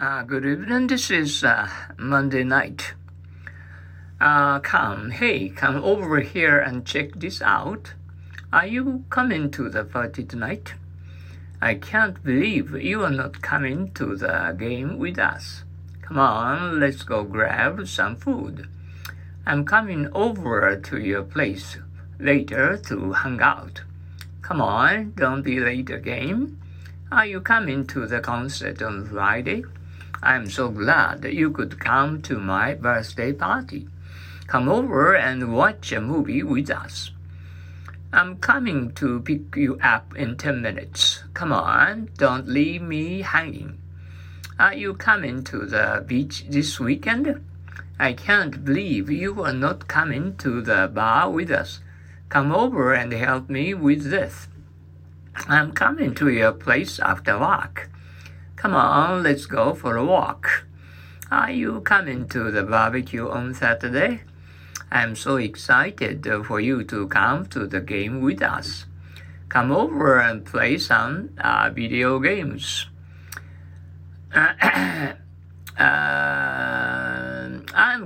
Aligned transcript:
Uh, 0.00 0.22
good 0.22 0.46
evening. 0.46 0.86
This 0.86 1.10
is 1.10 1.44
uh, 1.44 1.68
Monday 1.98 2.42
night. 2.42 2.94
Uh, 4.18 4.58
come, 4.60 5.10
hey, 5.10 5.50
come 5.50 5.76
over 5.84 6.20
here 6.20 6.58
and 6.58 6.86
check 6.86 7.12
this 7.16 7.42
out. 7.42 7.92
Are 8.50 8.66
you 8.66 9.04
coming 9.10 9.50
to 9.50 9.68
the 9.68 9.84
party 9.84 10.24
tonight? 10.24 10.72
I 11.60 11.74
can't 11.74 12.24
believe 12.24 12.74
you 12.82 13.04
are 13.04 13.10
not 13.10 13.42
coming 13.42 13.92
to 13.92 14.16
the 14.16 14.56
game 14.58 14.98
with 14.98 15.18
us. 15.18 15.64
Come 16.00 16.18
on, 16.18 16.80
let's 16.80 17.02
go 17.02 17.22
grab 17.22 17.86
some 17.86 18.16
food. 18.16 18.68
I'm 19.44 19.66
coming 19.66 20.08
over 20.14 20.76
to 20.76 20.98
your 20.98 21.24
place 21.24 21.76
later 22.18 22.78
to 22.86 23.12
hang 23.12 23.42
out. 23.42 23.82
Come 24.40 24.62
on, 24.62 25.12
don't 25.14 25.42
be 25.42 25.60
late 25.60 25.90
again. 25.90 26.58
Are 27.12 27.26
you 27.26 27.42
coming 27.42 27.86
to 27.88 28.06
the 28.06 28.20
concert 28.20 28.80
on 28.80 29.04
Friday? 29.04 29.64
I'm 30.22 30.50
so 30.50 30.68
glad 30.68 31.24
you 31.24 31.50
could 31.50 31.80
come 31.80 32.20
to 32.22 32.38
my 32.38 32.74
birthday 32.74 33.32
party. 33.32 33.88
Come 34.46 34.68
over 34.68 35.14
and 35.14 35.54
watch 35.54 35.92
a 35.92 36.00
movie 36.00 36.42
with 36.42 36.70
us. 36.70 37.10
I'm 38.12 38.38
coming 38.38 38.92
to 38.94 39.20
pick 39.20 39.56
you 39.56 39.78
up 39.82 40.16
in 40.16 40.36
10 40.36 40.60
minutes. 40.60 41.22
Come 41.32 41.52
on, 41.52 42.10
don't 42.18 42.48
leave 42.48 42.82
me 42.82 43.22
hanging. 43.22 43.78
Are 44.58 44.74
you 44.74 44.94
coming 44.94 45.42
to 45.44 45.64
the 45.64 46.04
beach 46.06 46.44
this 46.48 46.78
weekend? 46.78 47.40
I 47.98 48.12
can't 48.12 48.64
believe 48.64 49.08
you 49.08 49.42
are 49.42 49.54
not 49.54 49.88
coming 49.88 50.36
to 50.38 50.60
the 50.60 50.90
bar 50.92 51.30
with 51.30 51.50
us. 51.50 51.80
Come 52.28 52.52
over 52.52 52.92
and 52.92 53.12
help 53.12 53.48
me 53.48 53.72
with 53.72 54.10
this. 54.10 54.48
I'm 55.48 55.72
coming 55.72 56.14
to 56.16 56.28
your 56.28 56.52
place 56.52 56.98
after 56.98 57.38
work. 57.38 57.90
Come 58.60 58.74
on, 58.74 59.22
let's 59.22 59.46
go 59.46 59.72
for 59.72 59.96
a 59.96 60.04
walk. 60.04 60.66
Are 61.30 61.50
you 61.50 61.80
coming 61.80 62.28
to 62.28 62.50
the 62.50 62.62
barbecue 62.62 63.26
on 63.26 63.54
Saturday? 63.54 64.20
I'm 64.92 65.16
so 65.16 65.36
excited 65.36 66.28
for 66.44 66.60
you 66.60 66.84
to 66.84 67.08
come 67.08 67.46
to 67.46 67.66
the 67.66 67.80
game 67.80 68.20
with 68.20 68.42
us. 68.42 68.84
Come 69.48 69.72
over 69.72 70.20
and 70.20 70.44
play 70.44 70.76
some 70.76 71.30
uh, 71.42 71.70
video 71.70 72.18
games. 72.18 72.84
uh, 74.34 75.14
I'm 75.78 76.44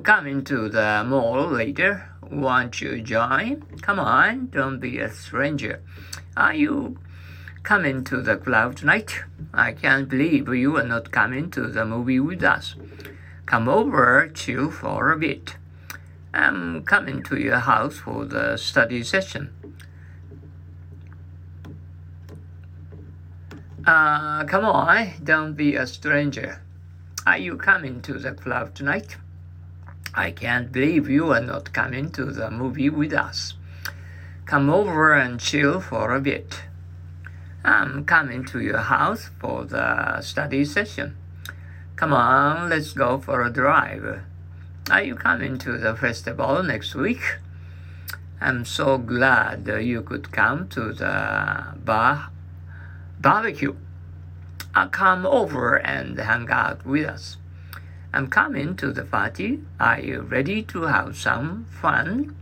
coming 0.05 0.45
to 0.45 0.69
the 0.69 1.05
mall 1.05 1.49
later. 1.49 2.11
Won't 2.31 2.81
you 2.81 3.03
join? 3.03 3.63
Come 3.83 3.99
on, 3.99 4.51
don't 4.53 4.79
be 4.79 5.01
a 5.01 5.11
stranger. 5.11 5.83
Are 6.37 6.55
you 6.55 6.97
coming 7.65 8.05
to 8.05 8.21
the 8.21 8.37
club 8.37 8.77
tonight? 8.77 9.25
I 9.55 9.73
can't 9.73 10.07
believe 10.07 10.49
you 10.55 10.77
are 10.77 10.85
not 10.85 11.11
coming 11.11 11.51
to 11.53 11.67
the 11.67 11.87
movie 11.87 12.21
with 12.21 12.45
us. 12.45 12.77
Come 13.47 13.71
over, 13.71 14.31
chill 14.35 14.71
for 14.71 15.11
a 15.11 15.17
bit. 15.17 15.57
I'm 16.35 16.85
coming 16.85 17.23
to 17.23 17.41
your 17.41 17.61
house 17.61 17.97
for 17.97 18.27
the 18.27 18.59
study 18.59 19.03
session. 19.03 19.51
Uh, 23.87 24.45
come 24.45 24.67
on, 24.67 25.13
don't 25.23 25.55
be 25.55 25.75
a 25.75 25.87
stranger. 25.87 26.61
Are 27.27 27.39
you 27.39 27.57
coming 27.57 28.03
to 28.03 28.19
the 28.19 28.33
club 28.33 28.75
tonight? 28.75 29.17
I 30.15 30.33
can't 30.33 30.71
believe 30.71 31.09
you 31.09 31.33
are 31.33 31.41
not 31.41 31.73
coming 31.73 32.11
to 32.13 32.27
the 32.27 32.51
movie 32.51 32.91
with 32.91 33.15
us. 33.15 33.55
Come 34.45 34.69
over 34.69 35.15
and 35.15 35.41
chill 35.41 35.81
for 35.81 36.15
a 36.15 36.21
bit. 36.21 36.61
I'm 37.65 38.05
coming 38.05 38.45
to 38.47 38.61
your 38.61 38.79
house 38.79 39.31
for 39.41 39.65
the 39.65 40.21
study 40.21 40.67
session. 40.67 41.17
Come 41.97 42.13
on, 42.13 42.69
let's 42.69 42.93
go 42.93 43.19
for 43.19 43.41
a 43.41 43.51
drive. 43.51 44.21
Are 44.91 45.03
you 45.03 45.15
coming 45.15 45.57
to 45.59 45.79
the 45.79 45.97
festival 45.97 46.63
next 46.63 46.95
week? 46.95 47.23
I'm 48.39 48.67
so 48.67 48.99
glad 48.99 49.67
you 49.67 50.03
could 50.03 50.31
come 50.31 50.69
to 50.69 50.93
the 50.93 51.75
bar 51.83 52.31
barbecue. 53.19 53.75
I'll 54.75 54.91
come 54.91 55.25
over 55.25 55.77
and 55.77 56.19
hang 56.19 56.51
out 56.51 56.85
with 56.85 57.07
us. 57.07 57.39
I'm 58.13 58.29
coming 58.29 58.77
to 58.77 58.93
the 58.93 59.05
party. 59.05 59.61
Are 59.81 60.01
you 60.01 60.21
ready 60.21 60.63
to 60.65 60.83
have 60.83 61.17
some 61.17 61.65
fun? 61.81 62.37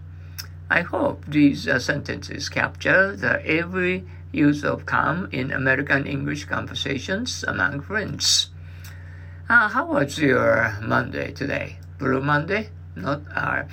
I 0.68 0.80
hope 0.80 1.26
these 1.28 1.68
uh, 1.68 1.78
sentences 1.78 2.48
capture 2.48 3.14
the 3.14 3.46
every 3.46 4.04
use 4.32 4.64
of 4.64 4.86
come 4.86 5.28
in 5.30 5.52
American 5.52 6.06
English 6.06 6.46
conversations 6.46 7.44
among 7.46 7.82
friends. 7.82 8.48
Uh, 9.48 9.68
how 9.68 9.86
was 9.86 10.18
your 10.18 10.76
Monday 10.82 11.32
today? 11.32 11.76
Blue 11.98 12.20
Monday? 12.20 12.70
Not 12.96 13.20
a 13.36 13.66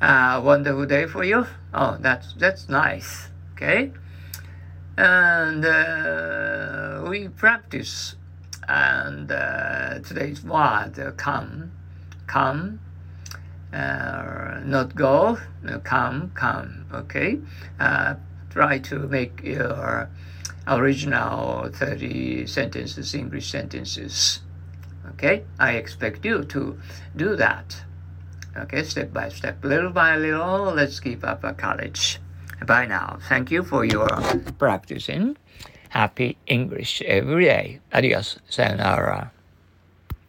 uh, 0.00 0.40
wonderful 0.42 0.86
day 0.86 1.06
for 1.06 1.24
you? 1.24 1.46
Oh, 1.72 1.96
that's 2.00 2.34
that's 2.34 2.68
nice. 2.68 3.28
Okay, 3.54 3.92
and 4.96 5.64
uh, 5.64 7.04
we 7.08 7.28
practice. 7.28 8.16
And 8.68 9.32
uh, 9.32 9.98
today's 9.98 10.44
word 10.44 10.96
uh, 10.96 11.10
come, 11.16 11.72
come, 12.28 12.78
uh, 13.72 14.60
not 14.64 14.94
go, 14.94 15.38
come, 15.82 16.30
come. 16.36 16.86
Okay 16.94 17.40
try 18.50 18.78
to 18.78 18.98
make 19.08 19.42
your 19.42 20.10
original 20.66 21.70
30 21.72 22.46
sentences 22.46 23.14
English 23.14 23.50
sentences. 23.50 24.40
Okay, 25.14 25.44
I 25.58 25.72
expect 25.72 26.24
you 26.24 26.44
to 26.44 26.78
do 27.16 27.36
that. 27.36 27.82
Okay, 28.56 28.82
step 28.82 29.12
by 29.12 29.28
step, 29.28 29.64
little 29.64 29.90
by 29.90 30.16
little, 30.16 30.72
let's 30.74 31.00
keep 31.00 31.24
up 31.24 31.44
a 31.44 31.54
college. 31.54 32.20
Bye 32.66 32.86
now. 32.86 33.18
Thank 33.28 33.50
you 33.50 33.62
for 33.62 33.84
your 33.84 34.08
practicing. 34.58 35.36
Happy 35.88 36.36
English 36.46 37.02
every 37.02 37.44
day. 37.44 37.80
Adios. 37.92 38.38
Sayonara. 38.48 39.32